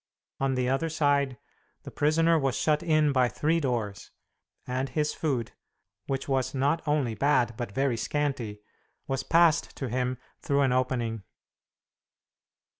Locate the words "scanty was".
7.97-9.21